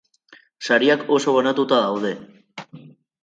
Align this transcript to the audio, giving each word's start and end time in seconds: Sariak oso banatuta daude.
Sariak 0.67 1.03
oso 1.17 1.35
banatuta 1.35 1.81
daude. 1.83 2.13